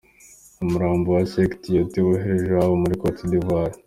Umurambo 0.63 1.07
wa 1.15 1.23
Cheick 1.31 1.51
Tiote 1.61 1.97
woherejwe 2.05 2.51
iwabo 2.53 2.73
muri 2.81 2.95
Côte 3.01 3.23
d'Ivoire. 3.29 3.75